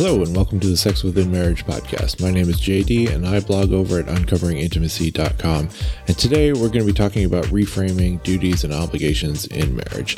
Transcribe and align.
Hello, 0.00 0.22
and 0.22 0.36
welcome 0.36 0.60
to 0.60 0.68
the 0.68 0.76
Sex 0.76 1.02
Within 1.02 1.32
Marriage 1.32 1.66
podcast. 1.66 2.22
My 2.22 2.30
name 2.30 2.48
is 2.48 2.60
JD, 2.60 3.12
and 3.12 3.26
I 3.26 3.40
blog 3.40 3.72
over 3.72 3.98
at 3.98 4.06
uncoveringintimacy.com. 4.06 5.68
And 6.06 6.16
today 6.16 6.52
we're 6.52 6.68
going 6.68 6.82
to 6.82 6.84
be 6.84 6.92
talking 6.92 7.24
about 7.24 7.46
reframing 7.46 8.22
duties 8.22 8.62
and 8.62 8.72
obligations 8.72 9.46
in 9.46 9.74
marriage. 9.74 10.16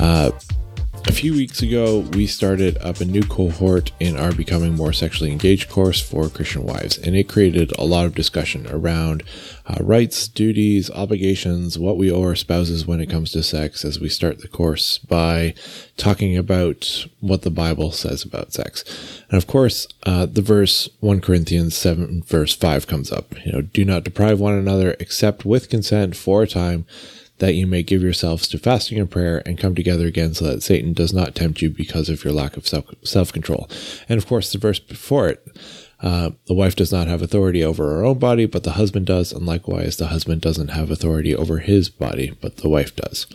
Uh, 0.00 0.32
a 1.06 1.12
few 1.12 1.32
weeks 1.32 1.62
ago, 1.62 2.00
we 2.12 2.26
started 2.26 2.78
up 2.78 3.00
a 3.00 3.04
new 3.04 3.22
cohort 3.22 3.90
in 3.98 4.16
our 4.16 4.32
Becoming 4.32 4.76
More 4.76 4.92
Sexually 4.92 5.32
Engaged 5.32 5.68
course 5.68 6.00
for 6.00 6.28
Christian 6.28 6.62
wives, 6.64 6.96
and 6.96 7.16
it 7.16 7.28
created 7.28 7.72
a 7.76 7.84
lot 7.84 8.06
of 8.06 8.14
discussion 8.14 8.66
around 8.70 9.24
uh, 9.66 9.76
rights, 9.80 10.28
duties, 10.28 10.90
obligations, 10.90 11.78
what 11.78 11.96
we 11.96 12.10
owe 12.10 12.22
our 12.22 12.36
spouses 12.36 12.86
when 12.86 13.00
it 13.00 13.10
comes 13.10 13.32
to 13.32 13.42
sex 13.42 13.84
as 13.84 13.98
we 13.98 14.08
start 14.08 14.40
the 14.40 14.48
course 14.48 14.98
by 14.98 15.54
talking 15.96 16.36
about 16.36 17.06
what 17.20 17.42
the 17.42 17.50
Bible 17.50 17.90
says 17.90 18.22
about 18.24 18.52
sex. 18.52 18.84
And 19.28 19.36
of 19.36 19.46
course, 19.48 19.88
uh, 20.04 20.26
the 20.26 20.42
verse 20.42 20.88
1 21.00 21.20
Corinthians 21.20 21.76
7, 21.76 22.22
verse 22.22 22.54
5 22.54 22.86
comes 22.86 23.10
up. 23.10 23.34
You 23.44 23.52
know, 23.52 23.60
do 23.62 23.84
not 23.84 24.04
deprive 24.04 24.38
one 24.38 24.54
another 24.54 24.96
except 25.00 25.44
with 25.44 25.68
consent 25.68 26.14
for 26.16 26.44
a 26.44 26.48
time 26.48 26.86
that 27.42 27.56
you 27.56 27.66
may 27.66 27.82
give 27.82 28.02
yourselves 28.02 28.46
to 28.46 28.56
fasting 28.56 29.00
and 29.00 29.10
prayer 29.10 29.42
and 29.44 29.58
come 29.58 29.74
together 29.74 30.06
again 30.06 30.32
so 30.32 30.44
that 30.44 30.62
Satan 30.62 30.92
does 30.92 31.12
not 31.12 31.34
tempt 31.34 31.60
you 31.60 31.70
because 31.70 32.08
of 32.08 32.22
your 32.22 32.32
lack 32.32 32.56
of 32.56 32.68
self 32.68 33.32
control. 33.32 33.68
And 34.08 34.16
of 34.16 34.28
course, 34.28 34.52
the 34.52 34.58
verse 34.58 34.78
before 34.78 35.28
it, 35.28 35.44
uh, 35.98 36.30
the 36.46 36.54
wife 36.54 36.76
does 36.76 36.92
not 36.92 37.08
have 37.08 37.20
authority 37.20 37.64
over 37.64 37.82
her 37.82 38.04
own 38.04 38.20
body, 38.20 38.46
but 38.46 38.62
the 38.62 38.74
husband 38.74 39.06
does. 39.06 39.32
And 39.32 39.44
likewise, 39.44 39.96
the 39.96 40.06
husband 40.06 40.40
doesn't 40.40 40.68
have 40.68 40.88
authority 40.88 41.34
over 41.34 41.58
his 41.58 41.88
body, 41.88 42.32
but 42.40 42.58
the 42.58 42.68
wife 42.68 42.94
does. 42.94 43.26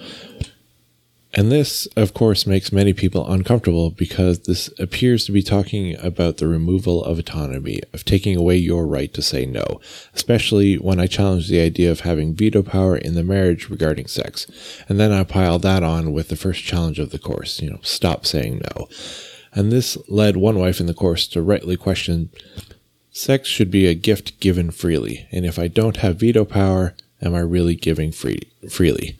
And 1.37 1.51
this, 1.51 1.85
of 1.95 2.15
course, 2.15 2.47
makes 2.47 2.71
many 2.71 2.93
people 2.93 3.31
uncomfortable 3.31 3.91
because 3.91 4.39
this 4.39 4.71
appears 4.79 5.23
to 5.25 5.31
be 5.31 5.43
talking 5.43 5.95
about 5.99 6.37
the 6.37 6.47
removal 6.47 7.03
of 7.03 7.19
autonomy, 7.19 7.79
of 7.93 8.03
taking 8.03 8.35
away 8.35 8.57
your 8.57 8.87
right 8.87 9.13
to 9.13 9.21
say 9.21 9.45
no, 9.45 9.79
especially 10.15 10.79
when 10.79 10.99
I 10.99 11.05
challenge 11.05 11.47
the 11.47 11.59
idea 11.59 11.91
of 11.91 11.99
having 11.99 12.33
veto 12.33 12.63
power 12.63 12.97
in 12.97 13.13
the 13.13 13.23
marriage 13.23 13.69
regarding 13.69 14.07
sex. 14.07 14.47
And 14.89 14.99
then 14.99 15.11
I 15.11 15.23
pile 15.23 15.59
that 15.59 15.83
on 15.83 16.11
with 16.11 16.29
the 16.29 16.35
first 16.35 16.63
challenge 16.63 16.97
of 16.97 17.11
the 17.11 17.19
course, 17.19 17.61
you 17.61 17.69
know, 17.69 17.81
stop 17.83 18.25
saying 18.25 18.63
no. 18.75 18.89
And 19.53 19.71
this 19.71 19.95
led 20.09 20.37
one 20.37 20.57
wife 20.57 20.79
in 20.79 20.87
the 20.87 20.93
course 20.95 21.27
to 21.27 21.41
rightly 21.43 21.77
question 21.77 22.31
sex 23.11 23.47
should 23.47 23.69
be 23.69 23.85
a 23.85 23.93
gift 23.93 24.39
given 24.39 24.71
freely. 24.71 25.27
And 25.31 25.45
if 25.45 25.59
I 25.59 25.67
don't 25.67 25.97
have 25.97 26.19
veto 26.19 26.45
power, 26.45 26.95
am 27.21 27.35
I 27.35 27.41
really 27.41 27.75
giving 27.75 28.11
free, 28.11 28.39
freely? 28.71 29.19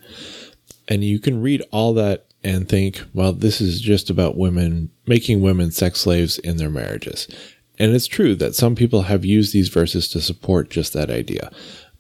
And 0.88 1.03
you 1.03 1.19
can 1.19 1.41
read 1.41 1.63
all 1.71 1.93
that 1.95 2.25
and 2.43 2.69
think, 2.69 3.02
well, 3.13 3.33
this 3.33 3.59
is 3.59 3.81
just 3.81 4.09
about 4.09 4.38
women 4.38 4.89
making 5.05 5.41
women 5.41 5.71
sex 5.71 6.02
slaves 6.02 6.38
in 6.39 6.57
their 6.57 6.69
marriages. 6.69 7.27
And 7.79 7.94
it's 7.94 8.07
true 8.07 8.35
that 8.35 8.55
some 8.55 8.75
people 8.75 9.03
have 9.03 9.25
used 9.25 9.53
these 9.53 9.69
verses 9.69 10.07
to 10.09 10.21
support 10.21 10.69
just 10.69 10.94
that 10.94 11.11
idea, 11.11 11.52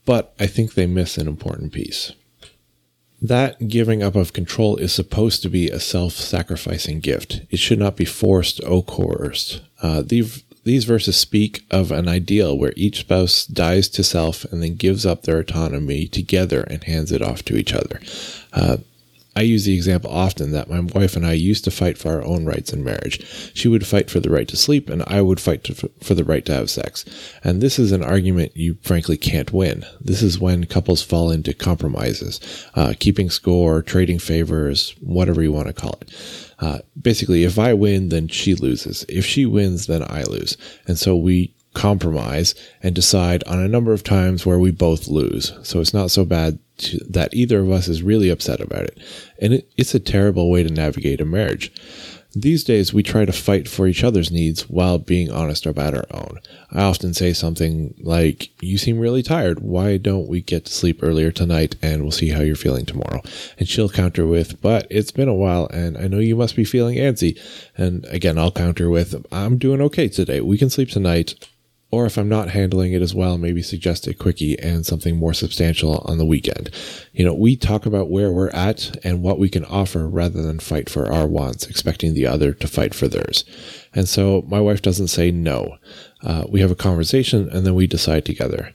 but 0.05 0.33
I 0.39 0.47
think 0.47 0.73
they 0.73 0.87
miss 0.87 1.17
an 1.17 1.27
important 1.27 1.71
piece. 1.71 2.13
That 3.21 3.67
giving 3.67 4.03
up 4.03 4.15
of 4.15 4.33
control 4.33 4.77
is 4.77 4.93
supposed 4.93 5.41
to 5.41 5.49
be 5.49 5.69
a 5.69 5.79
self 5.79 6.13
sacrificing 6.13 6.99
gift. 6.99 7.41
It 7.49 7.57
should 7.57 7.79
not 7.79 7.95
be 7.95 8.05
forced 8.05 8.63
or 8.63 8.83
coerced. 8.83 9.61
Uh, 9.81 10.03
these, 10.05 10.43
these 10.67 10.83
verses 10.83 11.17
speak 11.17 11.65
of 11.71 11.91
an 11.91 12.07
ideal 12.07 12.57
where 12.57 12.73
each 12.75 12.99
spouse 12.99 13.45
dies 13.45 13.87
to 13.89 14.03
self 14.03 14.43
and 14.45 14.61
then 14.61 14.75
gives 14.75 15.05
up 15.05 15.23
their 15.23 15.39
autonomy 15.39 16.07
together 16.07 16.61
and 16.61 16.83
hands 16.83 17.11
it 17.11 17.21
off 17.21 17.43
to 17.45 17.55
each 17.55 17.73
other. 17.73 18.01
Uh, 18.51 18.77
I 19.37 19.41
use 19.41 19.65
the 19.65 19.75
example 19.75 20.09
often 20.09 20.51
that 20.51 20.67
my 20.69 20.79
wife 20.79 21.15
and 21.15 21.23
I 21.23 21.33
used 21.33 21.63
to 21.65 21.71
fight 21.71 21.97
for 21.97 22.11
our 22.11 22.23
own 22.23 22.45
rights 22.45 22.73
in 22.73 22.83
marriage. 22.83 23.23
She 23.53 23.67
would 23.67 23.85
fight 23.85 24.09
for 24.09 24.19
the 24.19 24.31
right 24.31 24.47
to 24.47 24.57
sleep, 24.57 24.89
and 24.89 25.03
I 25.05 25.21
would 25.21 25.39
fight 25.39 25.63
to, 25.65 25.75
for 26.01 26.15
the 26.15 26.23
right 26.23 26.43
to 26.45 26.55
have 26.55 26.71
sex. 26.71 27.05
And 27.43 27.61
this 27.61 27.77
is 27.77 27.91
an 27.91 28.03
argument 28.03 28.57
you 28.57 28.79
frankly 28.81 29.15
can't 29.15 29.53
win. 29.53 29.85
This 30.01 30.23
is 30.23 30.39
when 30.39 30.65
couples 30.65 31.03
fall 31.03 31.29
into 31.29 31.53
compromises, 31.53 32.39
uh, 32.73 32.95
keeping 32.99 33.29
score, 33.29 33.83
trading 33.83 34.17
favors, 34.17 34.95
whatever 35.01 35.43
you 35.43 35.51
want 35.51 35.67
to 35.67 35.73
call 35.73 35.99
it. 36.01 36.46
Uh, 36.59 36.79
basically, 36.99 37.43
if 37.43 37.59
I 37.59 37.73
win, 37.73 38.09
then 38.09 38.27
she 38.27 38.55
loses. 38.55 39.05
If 39.07 39.25
she 39.25 39.45
wins, 39.45 39.87
then 39.87 40.03
I 40.03 40.23
lose. 40.23 40.57
And 40.87 40.97
so 40.97 41.15
we 41.15 41.53
compromise 41.73 42.55
and 42.81 42.95
decide 42.95 43.43
on 43.43 43.59
a 43.59 43.67
number 43.67 43.93
of 43.93 44.03
times 44.03 44.45
where 44.45 44.57
we 44.57 44.71
both 44.71 45.07
lose. 45.07 45.53
So 45.61 45.79
it's 45.79 45.93
not 45.93 46.09
so 46.09 46.25
bad 46.25 46.57
to, 46.79 46.97
that 47.09 47.33
either 47.33 47.59
of 47.59 47.69
us 47.69 47.87
is 47.87 48.01
really 48.01 48.29
upset 48.29 48.59
about 48.59 48.85
it. 48.85 48.97
And 49.39 49.53
it, 49.53 49.71
it's 49.77 49.93
a 49.93 49.99
terrible 49.99 50.49
way 50.49 50.63
to 50.63 50.73
navigate 50.73 51.21
a 51.21 51.25
marriage. 51.25 51.71
These 52.39 52.65
days, 52.65 52.93
we 52.93 53.01
try 53.01 53.25
to 53.25 53.31
fight 53.31 53.67
for 53.67 53.87
each 53.87 54.03
other's 54.03 54.29
needs 54.29 54.69
while 54.69 54.99
being 54.99 55.31
honest 55.31 55.65
about 55.65 55.95
our 55.95 56.05
own. 56.11 56.39
I 56.71 56.83
often 56.83 57.15
say 57.15 57.33
something 57.33 57.95
like, 57.97 58.51
You 58.61 58.77
seem 58.77 58.99
really 58.99 59.23
tired. 59.23 59.61
Why 59.61 59.97
don't 59.97 60.27
we 60.27 60.41
get 60.41 60.65
to 60.65 60.71
sleep 60.71 60.99
earlier 61.01 61.31
tonight 61.31 61.77
and 61.81 62.03
we'll 62.03 62.11
see 62.11 62.29
how 62.29 62.41
you're 62.41 62.55
feeling 62.55 62.85
tomorrow? 62.85 63.23
And 63.57 63.67
she'll 63.67 63.89
counter 63.89 64.27
with, 64.27 64.61
But 64.61 64.85
it's 64.91 65.09
been 65.09 65.27
a 65.27 65.33
while 65.33 65.67
and 65.73 65.97
I 65.97 66.07
know 66.07 66.19
you 66.19 66.35
must 66.35 66.55
be 66.55 66.63
feeling 66.63 66.99
antsy. 66.99 67.39
And 67.75 68.05
again, 68.05 68.37
I'll 68.37 68.51
counter 68.51 68.87
with, 68.87 69.15
I'm 69.31 69.57
doing 69.57 69.81
okay 69.81 70.07
today. 70.07 70.39
We 70.39 70.59
can 70.59 70.69
sleep 70.69 70.91
tonight 70.91 71.33
or 71.89 72.05
if 72.05 72.17
I'm 72.17 72.27
not 72.27 72.49
handling 72.49 72.91
it 72.91 73.01
as 73.01 73.15
well, 73.15 73.37
maybe 73.37 73.61
suggest 73.61 74.07
a 74.07 74.13
quickie 74.13 74.59
and 74.59 74.85
something 74.85 75.15
more 75.15 75.33
substantial 75.33 76.03
on 76.05 76.17
the 76.17 76.25
weekend. 76.25 76.69
You 77.13 77.23
know, 77.23 77.33
we 77.33 77.55
talk 77.55 77.85
about 77.85 78.09
where 78.09 78.31
we're 78.31 78.49
at 78.49 78.97
and 79.05 79.23
what 79.23 79.39
we 79.39 79.47
can 79.47 79.63
offer 79.65 80.07
rather 80.07 80.41
than 80.41 80.59
fight 80.59 80.89
for 80.89 81.11
our 81.11 81.25
wants, 81.25 81.65
expecting 81.67 82.13
the 82.13 82.27
other 82.27 82.53
to 82.53 82.67
fight 82.67 82.93
for 82.93 83.07
theirs. 83.07 83.45
And 83.93 84.09
so 84.09 84.43
my 84.47 84.59
wife 84.59 84.81
doesn't 84.81 85.07
say 85.07 85.31
no. 85.31 85.77
Uh, 86.21 86.45
we 86.49 86.59
have 86.59 86.71
a 86.71 86.75
conversation 86.75 87.49
and 87.49 87.65
then 87.65 87.75
we 87.75 87.87
decide 87.87 88.25
together. 88.25 88.73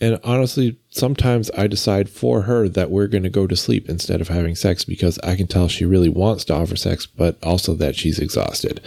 And 0.00 0.20
honestly, 0.22 0.78
sometimes 0.90 1.50
I 1.56 1.66
decide 1.66 2.10
for 2.10 2.42
her 2.42 2.68
that 2.68 2.90
we're 2.90 3.06
going 3.06 3.22
to 3.22 3.30
go 3.30 3.46
to 3.46 3.56
sleep 3.56 3.88
instead 3.88 4.20
of 4.20 4.28
having 4.28 4.54
sex 4.54 4.84
because 4.84 5.18
I 5.20 5.36
can 5.36 5.46
tell 5.46 5.68
she 5.68 5.86
really 5.86 6.10
wants 6.10 6.44
to 6.44 6.54
offer 6.54 6.76
sex, 6.76 7.06
but 7.06 7.42
also 7.42 7.74
that 7.74 7.96
she's 7.96 8.18
exhausted. 8.18 8.80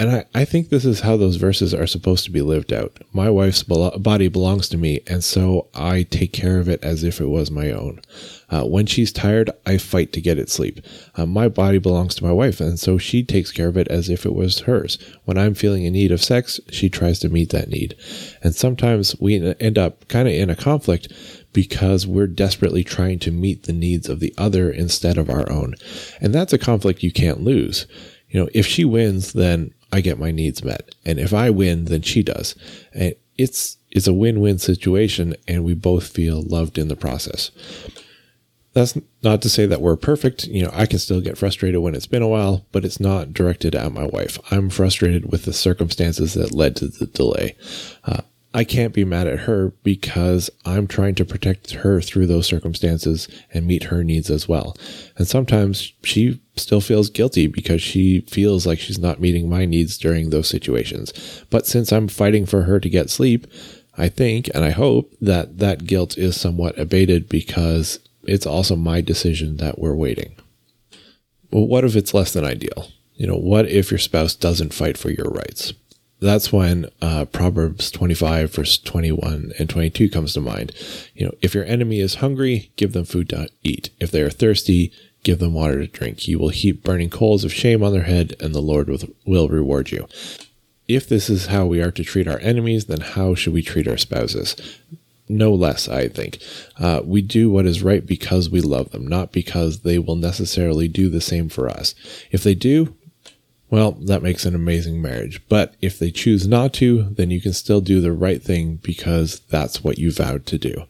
And 0.00 0.10
I, 0.10 0.24
I 0.32 0.44
think 0.44 0.68
this 0.68 0.84
is 0.84 1.00
how 1.00 1.16
those 1.16 1.36
verses 1.36 1.74
are 1.74 1.86
supposed 1.86 2.24
to 2.24 2.30
be 2.30 2.40
lived 2.40 2.72
out. 2.72 2.98
My 3.12 3.28
wife's 3.30 3.64
body 3.64 4.28
belongs 4.28 4.68
to 4.68 4.76
me, 4.76 5.00
and 5.08 5.24
so 5.24 5.68
I 5.74 6.04
take 6.04 6.32
care 6.32 6.60
of 6.60 6.68
it 6.68 6.84
as 6.84 7.02
if 7.02 7.20
it 7.20 7.26
was 7.26 7.50
my 7.50 7.72
own. 7.72 8.00
Uh, 8.48 8.62
when 8.64 8.86
she's 8.86 9.10
tired, 9.10 9.50
I 9.66 9.76
fight 9.76 10.12
to 10.12 10.20
get 10.20 10.38
it 10.38 10.50
sleep. 10.50 10.80
Uh, 11.16 11.26
my 11.26 11.48
body 11.48 11.78
belongs 11.78 12.14
to 12.14 12.24
my 12.24 12.30
wife, 12.30 12.60
and 12.60 12.78
so 12.78 12.96
she 12.96 13.24
takes 13.24 13.50
care 13.50 13.66
of 13.66 13.76
it 13.76 13.88
as 13.88 14.08
if 14.08 14.24
it 14.24 14.34
was 14.34 14.60
hers. 14.60 14.98
When 15.24 15.36
I'm 15.36 15.54
feeling 15.54 15.84
a 15.84 15.90
need 15.90 16.12
of 16.12 16.22
sex, 16.22 16.60
she 16.70 16.88
tries 16.88 17.18
to 17.20 17.28
meet 17.28 17.50
that 17.50 17.68
need. 17.68 17.96
And 18.40 18.54
sometimes 18.54 19.18
we 19.18 19.54
end 19.58 19.78
up 19.78 20.06
kind 20.06 20.28
of 20.28 20.34
in 20.34 20.48
a 20.48 20.56
conflict 20.56 21.12
because 21.52 22.06
we're 22.06 22.28
desperately 22.28 22.84
trying 22.84 23.18
to 23.18 23.32
meet 23.32 23.64
the 23.64 23.72
needs 23.72 24.08
of 24.08 24.20
the 24.20 24.32
other 24.38 24.70
instead 24.70 25.18
of 25.18 25.28
our 25.28 25.50
own. 25.50 25.74
And 26.20 26.32
that's 26.32 26.52
a 26.52 26.58
conflict 26.58 27.02
you 27.02 27.12
can't 27.12 27.42
lose. 27.42 27.86
You 28.28 28.40
know, 28.40 28.48
if 28.54 28.66
she 28.66 28.84
wins, 28.84 29.32
then 29.32 29.72
I 29.92 30.00
get 30.00 30.18
my 30.18 30.30
needs 30.30 30.62
met. 30.62 30.94
And 31.04 31.18
if 31.18 31.32
I 31.32 31.50
win, 31.50 31.86
then 31.86 32.02
she 32.02 32.22
does. 32.22 32.54
And 32.92 33.14
it's 33.36 33.78
it's 33.90 34.06
a 34.06 34.12
win-win 34.12 34.58
situation 34.58 35.34
and 35.46 35.64
we 35.64 35.74
both 35.74 36.08
feel 36.08 36.42
loved 36.42 36.76
in 36.76 36.88
the 36.88 36.96
process. 36.96 37.50
That's 38.74 38.98
not 39.22 39.40
to 39.42 39.48
say 39.48 39.64
that 39.66 39.80
we're 39.80 39.96
perfect. 39.96 40.46
You 40.46 40.64
know, 40.64 40.70
I 40.74 40.84
can 40.86 40.98
still 40.98 41.20
get 41.22 41.38
frustrated 41.38 41.80
when 41.80 41.94
it's 41.94 42.06
been 42.06 42.22
a 42.22 42.28
while, 42.28 42.66
but 42.70 42.84
it's 42.84 43.00
not 43.00 43.32
directed 43.32 43.74
at 43.74 43.92
my 43.92 44.04
wife. 44.04 44.38
I'm 44.52 44.68
frustrated 44.68 45.32
with 45.32 45.46
the 45.46 45.54
circumstances 45.54 46.34
that 46.34 46.54
led 46.54 46.76
to 46.76 46.88
the 46.88 47.06
delay. 47.06 47.56
Uh, 48.04 48.20
I 48.54 48.64
can't 48.64 48.94
be 48.94 49.04
mad 49.04 49.26
at 49.26 49.40
her 49.40 49.72
because 49.82 50.48
I'm 50.64 50.86
trying 50.86 51.14
to 51.16 51.24
protect 51.24 51.72
her 51.72 52.00
through 52.00 52.26
those 52.26 52.46
circumstances 52.46 53.28
and 53.52 53.66
meet 53.66 53.84
her 53.84 54.02
needs 54.02 54.30
as 54.30 54.48
well. 54.48 54.74
And 55.16 55.28
sometimes 55.28 55.92
she 56.02 56.40
still 56.56 56.80
feels 56.80 57.10
guilty 57.10 57.46
because 57.46 57.82
she 57.82 58.22
feels 58.22 58.66
like 58.66 58.78
she's 58.78 58.98
not 58.98 59.20
meeting 59.20 59.50
my 59.50 59.66
needs 59.66 59.98
during 59.98 60.30
those 60.30 60.48
situations. 60.48 61.12
But 61.50 61.66
since 61.66 61.92
I'm 61.92 62.08
fighting 62.08 62.46
for 62.46 62.62
her 62.62 62.80
to 62.80 62.88
get 62.88 63.10
sleep, 63.10 63.46
I 63.98 64.08
think 64.08 64.48
and 64.54 64.64
I 64.64 64.70
hope 64.70 65.12
that 65.20 65.58
that 65.58 65.86
guilt 65.86 66.16
is 66.16 66.40
somewhat 66.40 66.78
abated 66.78 67.28
because 67.28 68.00
it's 68.22 68.46
also 68.46 68.76
my 68.76 69.00
decision 69.02 69.58
that 69.58 69.78
we're 69.78 69.94
waiting. 69.94 70.34
Well, 71.50 71.66
what 71.66 71.84
if 71.84 71.96
it's 71.96 72.14
less 72.14 72.32
than 72.32 72.44
ideal? 72.44 72.90
You 73.14 73.26
know, 73.26 73.36
what 73.36 73.68
if 73.68 73.90
your 73.90 73.98
spouse 73.98 74.34
doesn't 74.34 74.72
fight 74.72 74.96
for 74.96 75.10
your 75.10 75.28
rights? 75.28 75.74
That's 76.20 76.52
when 76.52 76.86
uh, 77.00 77.26
Proverbs 77.26 77.90
25, 77.90 78.52
verse 78.52 78.78
21 78.78 79.52
and 79.58 79.70
22 79.70 80.10
comes 80.10 80.34
to 80.34 80.40
mind. 80.40 80.72
You 81.14 81.26
know, 81.26 81.34
if 81.40 81.54
your 81.54 81.64
enemy 81.64 82.00
is 82.00 82.16
hungry, 82.16 82.72
give 82.76 82.92
them 82.92 83.04
food 83.04 83.28
to 83.30 83.48
eat. 83.62 83.90
If 84.00 84.10
they 84.10 84.22
are 84.22 84.30
thirsty, 84.30 84.92
give 85.22 85.38
them 85.38 85.54
water 85.54 85.78
to 85.78 85.86
drink. 85.86 86.26
You 86.26 86.38
will 86.38 86.48
heap 86.48 86.82
burning 86.82 87.10
coals 87.10 87.44
of 87.44 87.52
shame 87.52 87.82
on 87.82 87.92
their 87.92 88.02
head, 88.02 88.34
and 88.40 88.54
the 88.54 88.60
Lord 88.60 88.88
will 89.26 89.48
reward 89.48 89.92
you. 89.92 90.08
If 90.88 91.08
this 91.08 91.28
is 91.28 91.46
how 91.46 91.66
we 91.66 91.82
are 91.82 91.90
to 91.92 92.02
treat 92.02 92.26
our 92.26 92.38
enemies, 92.40 92.86
then 92.86 93.00
how 93.00 93.34
should 93.34 93.52
we 93.52 93.62
treat 93.62 93.86
our 93.86 93.98
spouses? 93.98 94.56
No 95.28 95.52
less, 95.52 95.88
I 95.88 96.08
think. 96.08 96.38
Uh, 96.78 97.02
we 97.04 97.20
do 97.20 97.50
what 97.50 97.66
is 97.66 97.82
right 97.82 98.04
because 98.04 98.48
we 98.48 98.62
love 98.62 98.90
them, 98.90 99.06
not 99.06 99.30
because 99.30 99.80
they 99.80 99.98
will 99.98 100.16
necessarily 100.16 100.88
do 100.88 101.10
the 101.10 101.20
same 101.20 101.50
for 101.50 101.68
us. 101.68 101.94
If 102.30 102.42
they 102.42 102.54
do, 102.54 102.96
well, 103.70 103.92
that 103.92 104.22
makes 104.22 104.46
an 104.46 104.54
amazing 104.54 105.02
marriage. 105.02 105.40
But 105.48 105.74
if 105.80 105.98
they 105.98 106.10
choose 106.10 106.46
not 106.46 106.72
to, 106.74 107.02
then 107.10 107.30
you 107.30 107.40
can 107.40 107.52
still 107.52 107.80
do 107.80 108.00
the 108.00 108.12
right 108.12 108.42
thing 108.42 108.76
because 108.76 109.40
that's 109.50 109.84
what 109.84 109.98
you 109.98 110.10
vowed 110.10 110.46
to 110.46 110.58
do. 110.58 110.84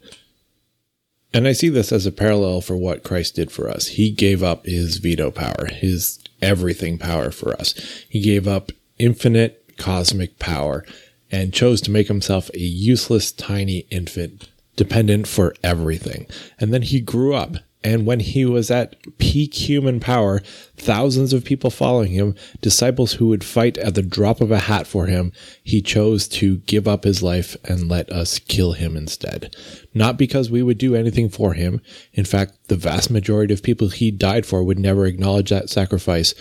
And 1.34 1.46
I 1.46 1.52
see 1.52 1.68
this 1.68 1.92
as 1.92 2.06
a 2.06 2.12
parallel 2.12 2.60
for 2.60 2.76
what 2.76 3.04
Christ 3.04 3.36
did 3.36 3.52
for 3.52 3.68
us. 3.68 3.88
He 3.88 4.10
gave 4.10 4.42
up 4.42 4.64
his 4.64 4.96
veto 4.96 5.30
power, 5.30 5.66
his 5.70 6.18
everything 6.40 6.98
power 6.98 7.30
for 7.30 7.52
us. 7.52 7.74
He 8.08 8.20
gave 8.20 8.48
up 8.48 8.72
infinite 8.98 9.76
cosmic 9.76 10.38
power 10.38 10.84
and 11.30 11.52
chose 11.52 11.80
to 11.82 11.90
make 11.90 12.08
himself 12.08 12.48
a 12.54 12.60
useless 12.60 13.30
tiny 13.32 13.80
infant 13.90 14.48
dependent 14.76 15.26
for 15.26 15.54
everything. 15.62 16.26
And 16.58 16.72
then 16.72 16.82
he 16.82 17.00
grew 17.00 17.34
up 17.34 17.56
and 17.84 18.06
when 18.06 18.20
he 18.20 18.44
was 18.44 18.70
at 18.70 18.96
peak 19.18 19.54
human 19.54 20.00
power, 20.00 20.40
thousands 20.76 21.32
of 21.32 21.44
people 21.44 21.70
following 21.70 22.10
him, 22.10 22.34
disciples 22.60 23.14
who 23.14 23.28
would 23.28 23.44
fight 23.44 23.78
at 23.78 23.94
the 23.94 24.02
drop 24.02 24.40
of 24.40 24.50
a 24.50 24.58
hat 24.58 24.86
for 24.86 25.06
him, 25.06 25.32
he 25.62 25.80
chose 25.80 26.26
to 26.28 26.58
give 26.58 26.88
up 26.88 27.04
his 27.04 27.22
life 27.22 27.56
and 27.64 27.88
let 27.88 28.10
us 28.10 28.40
kill 28.40 28.72
him 28.72 28.96
instead. 28.96 29.54
Not 29.94 30.18
because 30.18 30.50
we 30.50 30.62
would 30.62 30.78
do 30.78 30.96
anything 30.96 31.28
for 31.28 31.54
him. 31.54 31.80
In 32.12 32.24
fact, 32.24 32.68
the 32.68 32.76
vast 32.76 33.10
majority 33.10 33.54
of 33.54 33.62
people 33.62 33.88
he 33.88 34.10
died 34.10 34.44
for 34.44 34.64
would 34.64 34.78
never 34.78 35.06
acknowledge 35.06 35.50
that 35.50 35.70
sacrifice. 35.70 36.34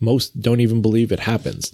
Most 0.00 0.40
don't 0.40 0.60
even 0.60 0.82
believe 0.82 1.12
it 1.12 1.20
happens. 1.20 1.72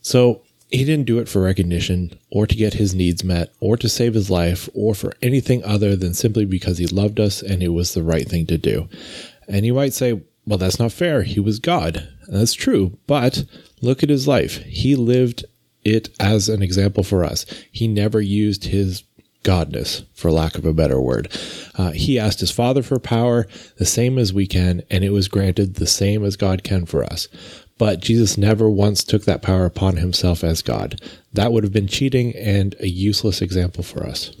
So 0.00 0.42
he 0.70 0.84
didn't 0.84 1.06
do 1.06 1.18
it 1.18 1.28
for 1.28 1.42
recognition 1.42 2.18
or 2.30 2.46
to 2.46 2.54
get 2.54 2.74
his 2.74 2.94
needs 2.94 3.24
met 3.24 3.52
or 3.60 3.76
to 3.76 3.88
save 3.88 4.14
his 4.14 4.30
life 4.30 4.68
or 4.74 4.94
for 4.94 5.12
anything 5.20 5.64
other 5.64 5.96
than 5.96 6.14
simply 6.14 6.44
because 6.44 6.78
he 6.78 6.86
loved 6.86 7.18
us 7.18 7.42
and 7.42 7.62
it 7.62 7.68
was 7.68 7.94
the 7.94 8.02
right 8.02 8.28
thing 8.28 8.46
to 8.46 8.58
do. 8.58 8.88
And 9.48 9.66
you 9.66 9.74
might 9.74 9.94
say, 9.94 10.20
well, 10.46 10.58
that's 10.58 10.78
not 10.78 10.92
fair. 10.92 11.22
He 11.22 11.40
was 11.40 11.58
God. 11.58 12.08
And 12.26 12.36
that's 12.36 12.54
true. 12.54 12.98
But 13.06 13.44
look 13.80 14.02
at 14.02 14.10
his 14.10 14.28
life. 14.28 14.58
He 14.64 14.94
lived 14.94 15.44
it 15.84 16.10
as 16.20 16.48
an 16.48 16.62
example 16.62 17.02
for 17.02 17.24
us. 17.24 17.46
He 17.72 17.88
never 17.88 18.20
used 18.20 18.64
his 18.64 19.02
godness, 19.42 20.04
for 20.14 20.30
lack 20.30 20.56
of 20.56 20.66
a 20.66 20.72
better 20.72 21.00
word. 21.00 21.32
Uh, 21.76 21.92
he 21.92 22.18
asked 22.18 22.40
his 22.40 22.50
father 22.50 22.82
for 22.82 22.98
power, 22.98 23.46
the 23.78 23.86
same 23.86 24.18
as 24.18 24.32
we 24.32 24.46
can, 24.46 24.82
and 24.90 25.02
it 25.02 25.10
was 25.10 25.28
granted 25.28 25.74
the 25.74 25.86
same 25.86 26.24
as 26.24 26.36
God 26.36 26.62
can 26.62 26.84
for 26.84 27.02
us. 27.04 27.26
But 27.80 28.00
Jesus 28.00 28.36
never 28.36 28.68
once 28.68 29.02
took 29.02 29.24
that 29.24 29.40
power 29.40 29.64
upon 29.64 29.96
himself 29.96 30.44
as 30.44 30.60
God. 30.60 31.00
That 31.32 31.50
would 31.50 31.64
have 31.64 31.72
been 31.72 31.86
cheating 31.88 32.36
and 32.36 32.76
a 32.78 32.88
useless 32.88 33.40
example 33.40 33.82
for 33.82 34.04
us. 34.04 34.32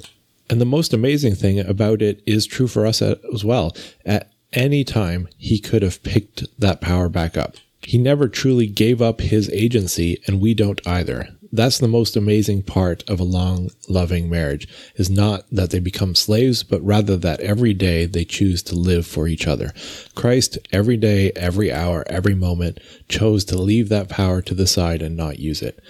And 0.50 0.60
the 0.60 0.66
most 0.66 0.92
amazing 0.92 1.36
thing 1.36 1.58
about 1.58 2.02
it 2.02 2.22
is 2.26 2.44
true 2.44 2.66
for 2.68 2.84
us 2.84 3.00
as 3.00 3.42
well. 3.42 3.74
At 4.04 4.30
any 4.52 4.84
time, 4.84 5.26
he 5.38 5.58
could 5.58 5.80
have 5.80 6.02
picked 6.02 6.44
that 6.58 6.82
power 6.82 7.08
back 7.08 7.38
up. 7.38 7.54
He 7.80 7.96
never 7.96 8.28
truly 8.28 8.66
gave 8.66 9.00
up 9.00 9.22
his 9.22 9.48
agency, 9.48 10.20
and 10.26 10.42
we 10.42 10.52
don't 10.52 10.86
either 10.86 11.30
that's 11.52 11.78
the 11.78 11.88
most 11.88 12.16
amazing 12.16 12.62
part 12.62 13.08
of 13.08 13.18
a 13.18 13.24
long, 13.24 13.70
loving 13.88 14.30
marriage 14.30 14.68
is 14.94 15.10
not 15.10 15.44
that 15.50 15.70
they 15.70 15.80
become 15.80 16.14
slaves, 16.14 16.62
but 16.62 16.84
rather 16.84 17.16
that 17.16 17.40
every 17.40 17.74
day 17.74 18.06
they 18.06 18.24
choose 18.24 18.62
to 18.64 18.76
live 18.76 19.06
for 19.06 19.26
each 19.26 19.46
other. 19.46 19.72
Christ, 20.14 20.58
every 20.72 20.96
day, 20.96 21.32
every 21.34 21.72
hour, 21.72 22.04
every 22.06 22.34
moment, 22.34 22.78
chose 23.08 23.44
to 23.46 23.58
leave 23.58 23.88
that 23.88 24.08
power 24.08 24.40
to 24.42 24.54
the 24.54 24.66
side 24.66 25.02
and 25.02 25.16
not 25.16 25.38
use 25.38 25.60
it. 25.60 25.82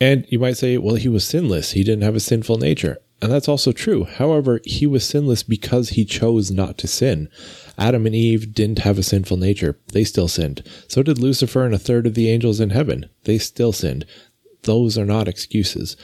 And 0.00 0.24
you 0.28 0.38
might 0.38 0.56
say, 0.56 0.78
well, 0.78 0.94
he 0.94 1.08
was 1.08 1.26
sinless. 1.26 1.72
He 1.72 1.84
didn't 1.84 2.04
have 2.04 2.16
a 2.16 2.20
sinful 2.20 2.58
nature. 2.58 2.98
And 3.20 3.32
that's 3.32 3.48
also 3.48 3.72
true. 3.72 4.04
However, 4.04 4.60
he 4.64 4.86
was 4.86 5.04
sinless 5.04 5.42
because 5.42 5.90
he 5.90 6.04
chose 6.04 6.52
not 6.52 6.78
to 6.78 6.86
sin. 6.86 7.28
Adam 7.76 8.06
and 8.06 8.14
Eve 8.14 8.54
didn't 8.54 8.80
have 8.80 8.96
a 8.96 9.02
sinful 9.02 9.36
nature. 9.36 9.76
They 9.88 10.04
still 10.04 10.28
sinned. 10.28 10.62
So 10.86 11.02
did 11.02 11.18
Lucifer 11.18 11.64
and 11.64 11.74
a 11.74 11.78
third 11.78 12.06
of 12.06 12.14
the 12.14 12.30
angels 12.30 12.60
in 12.60 12.70
heaven. 12.70 13.10
They 13.24 13.38
still 13.38 13.72
sinned 13.72 14.06
those 14.62 14.98
are 14.98 15.04
not 15.04 15.28
excuses. 15.28 15.96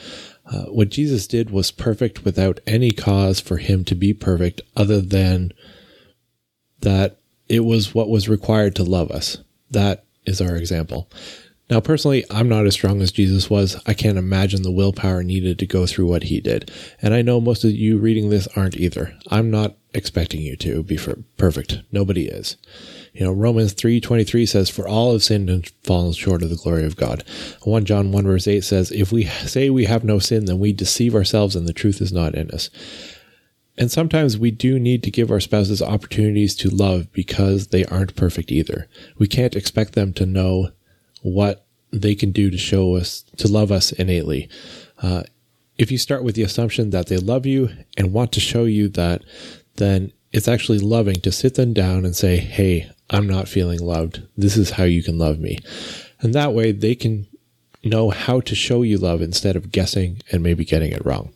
Uh, 0.45 0.65
what 0.65 0.89
Jesus 0.89 1.27
did 1.27 1.49
was 1.49 1.71
perfect 1.71 2.23
without 2.23 2.59
any 2.67 2.91
cause 2.91 3.39
for 3.39 3.57
him 3.57 3.83
to 3.85 3.95
be 3.95 4.13
perfect 4.13 4.61
other 4.75 5.01
than 5.01 5.51
that 6.81 7.17
it 7.49 7.61
was 7.61 7.95
what 7.95 8.09
was 8.09 8.29
required 8.29 8.75
to 8.75 8.83
love 8.83 9.11
us. 9.11 9.37
That 9.71 10.05
is 10.25 10.41
our 10.41 10.55
example. 10.55 11.09
Now, 11.69 11.79
personally, 11.79 12.23
I'm 12.29 12.47
not 12.47 12.67
as 12.67 12.75
strong 12.75 13.01
as 13.01 13.11
Jesus 13.11 13.49
was. 13.49 13.81
I 13.87 13.95
can't 13.95 14.19
imagine 14.19 14.61
the 14.61 14.71
willpower 14.71 15.23
needed 15.23 15.57
to 15.59 15.65
go 15.65 15.87
through 15.87 16.05
what 16.05 16.23
he 16.23 16.39
did. 16.39 16.69
And 17.01 17.13
I 17.13 17.23
know 17.23 17.41
most 17.41 17.63
of 17.63 17.71
you 17.71 17.97
reading 17.97 18.29
this 18.29 18.47
aren't 18.55 18.77
either. 18.77 19.17
I'm 19.31 19.49
not 19.49 19.75
expecting 19.93 20.41
you 20.41 20.55
to 20.57 20.83
be 20.83 20.99
perfect. 21.37 21.79
Nobody 21.91 22.27
is. 22.27 22.57
You 23.15 23.23
know, 23.23 23.31
Romans 23.31 23.73
3:23 23.73 24.45
says 24.45 24.69
for 24.69 24.87
all 24.87 25.13
have 25.13 25.23
sinned 25.23 25.49
and 25.49 25.65
fallen 25.83 26.11
short 26.11 26.43
of 26.43 26.49
the 26.49 26.57
glory 26.57 26.83
of 26.83 26.97
God. 26.97 27.23
1 27.63 27.85
John 27.85 28.11
1 28.11 28.25
verse 28.25 28.47
8 28.47 28.63
says 28.63 28.91
if 28.91 29.11
we 29.11 29.23
say 29.23 29.69
we 29.69 29.85
have 29.85 30.03
no 30.03 30.19
sin 30.19 30.45
then 30.45 30.59
we 30.59 30.73
deceive 30.73 31.15
ourselves 31.15 31.55
and 31.55 31.65
the 31.65 31.73
truth 31.73 32.01
is 32.01 32.11
not 32.11 32.35
in 32.35 32.51
us. 32.51 32.69
And 33.77 33.89
sometimes 33.89 34.37
we 34.37 34.51
do 34.51 34.79
need 34.79 35.01
to 35.03 35.11
give 35.11 35.31
our 35.31 35.39
spouses 35.39 35.81
opportunities 35.81 36.55
to 36.55 36.69
love 36.69 37.11
because 37.13 37.67
they 37.67 37.85
aren't 37.85 38.15
perfect 38.15 38.51
either. 38.51 38.87
We 39.17 39.27
can't 39.27 39.55
expect 39.55 39.93
them 39.93 40.13
to 40.13 40.25
know 40.25 40.71
what 41.21 41.65
they 41.91 42.15
can 42.15 42.31
do 42.31 42.49
to 42.49 42.57
show 42.57 42.95
us, 42.95 43.23
to 43.37 43.47
love 43.47 43.71
us 43.71 43.91
innately. 43.93 44.49
Uh, 45.01 45.23
if 45.77 45.91
you 45.91 45.97
start 45.97 46.23
with 46.23 46.35
the 46.35 46.43
assumption 46.43 46.89
that 46.91 47.07
they 47.07 47.17
love 47.17 47.45
you 47.45 47.69
and 47.97 48.13
want 48.13 48.31
to 48.33 48.39
show 48.39 48.63
you 48.63 48.87
that, 48.89 49.23
then 49.75 50.11
it's 50.31 50.47
actually 50.47 50.79
loving 50.79 51.15
to 51.21 51.31
sit 51.31 51.55
them 51.55 51.73
down 51.73 52.05
and 52.05 52.15
say, 52.15 52.37
Hey, 52.37 52.89
I'm 53.09 53.27
not 53.27 53.47
feeling 53.47 53.79
loved. 53.79 54.23
This 54.35 54.57
is 54.57 54.71
how 54.71 54.83
you 54.83 55.03
can 55.03 55.17
love 55.17 55.39
me. 55.39 55.59
And 56.21 56.33
that 56.33 56.53
way 56.53 56.71
they 56.71 56.95
can 56.95 57.27
know 57.83 58.09
how 58.09 58.39
to 58.41 58.55
show 58.55 58.81
you 58.81 58.97
love 58.97 59.21
instead 59.21 59.55
of 59.55 59.71
guessing 59.71 60.21
and 60.31 60.41
maybe 60.41 60.65
getting 60.65 60.91
it 60.91 61.05
wrong. 61.05 61.31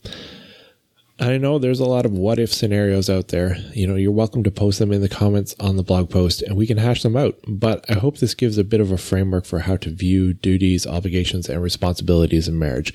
I 1.21 1.37
know 1.37 1.59
there's 1.59 1.81
a 1.81 1.85
lot 1.85 2.05
of 2.05 2.13
what 2.13 2.39
if 2.39 2.53
scenarios 2.53 3.09
out 3.09 3.27
there. 3.27 3.57
You 3.73 3.85
know, 3.87 3.95
you're 3.95 4.09
welcome 4.09 4.41
to 4.43 4.51
post 4.51 4.79
them 4.79 4.93
in 4.93 5.01
the 5.01 5.09
comments 5.09 5.53
on 5.59 5.75
the 5.75 5.83
blog 5.83 6.09
post 6.09 6.41
and 6.41 6.55
we 6.55 6.65
can 6.65 6.77
hash 6.77 7.03
them 7.03 7.17
out. 7.17 7.37
But 7.45 7.83
I 7.89 7.95
hope 7.95 8.19
this 8.19 8.33
gives 8.33 8.57
a 8.57 8.63
bit 8.63 8.79
of 8.79 8.89
a 8.89 8.97
framework 8.97 9.43
for 9.43 9.59
how 9.59 9.75
to 9.77 9.89
view 9.89 10.31
duties, 10.31 10.87
obligations, 10.87 11.49
and 11.49 11.61
responsibilities 11.61 12.47
in 12.47 12.57
marriage. 12.57 12.93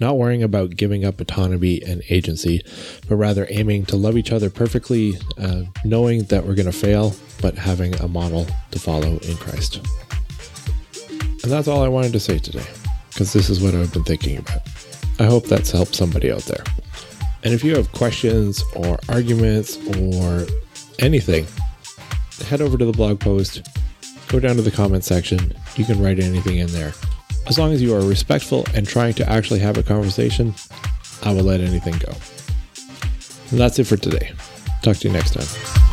Not 0.00 0.16
worrying 0.16 0.42
about 0.42 0.76
giving 0.76 1.04
up 1.04 1.20
autonomy 1.20 1.82
and 1.82 2.02
agency, 2.08 2.62
but 3.10 3.16
rather 3.16 3.46
aiming 3.50 3.84
to 3.86 3.96
love 3.96 4.16
each 4.16 4.32
other 4.32 4.48
perfectly, 4.48 5.18
uh, 5.36 5.64
knowing 5.84 6.24
that 6.24 6.46
we're 6.46 6.54
going 6.54 6.64
to 6.64 6.72
fail, 6.72 7.14
but 7.42 7.56
having 7.56 7.94
a 7.96 8.08
model 8.08 8.46
to 8.70 8.78
follow 8.78 9.18
in 9.18 9.36
Christ. 9.36 9.86
And 11.42 11.52
that's 11.52 11.68
all 11.68 11.82
I 11.82 11.88
wanted 11.88 12.14
to 12.14 12.20
say 12.20 12.38
today, 12.38 12.66
because 13.10 13.34
this 13.34 13.50
is 13.50 13.60
what 13.60 13.74
I've 13.74 13.92
been 13.92 14.04
thinking 14.04 14.38
about. 14.38 14.62
I 15.18 15.24
hope 15.24 15.44
that's 15.44 15.70
helped 15.70 15.94
somebody 15.94 16.32
out 16.32 16.42
there. 16.44 16.64
And 17.44 17.54
if 17.54 17.62
you 17.62 17.76
have 17.76 17.92
questions 17.92 18.62
or 18.74 18.98
arguments 19.08 19.76
or 19.96 20.46
anything, 20.98 21.46
head 22.46 22.60
over 22.60 22.76
to 22.76 22.84
the 22.84 22.92
blog 22.92 23.20
post, 23.20 23.66
go 24.28 24.40
down 24.40 24.56
to 24.56 24.62
the 24.62 24.70
comment 24.70 25.04
section. 25.04 25.54
You 25.76 25.84
can 25.84 26.02
write 26.02 26.18
anything 26.18 26.58
in 26.58 26.68
there. 26.68 26.92
As 27.46 27.58
long 27.58 27.72
as 27.72 27.80
you 27.80 27.94
are 27.94 28.00
respectful 28.00 28.66
and 28.74 28.86
trying 28.86 29.14
to 29.14 29.28
actually 29.28 29.60
have 29.60 29.78
a 29.78 29.82
conversation, 29.82 30.54
I 31.22 31.32
will 31.32 31.44
let 31.44 31.60
anything 31.60 31.94
go. 31.98 32.12
And 33.50 33.60
that's 33.60 33.78
it 33.78 33.84
for 33.84 33.96
today. 33.96 34.32
Talk 34.82 34.96
to 34.98 35.08
you 35.08 35.14
next 35.14 35.32
time. 35.34 35.85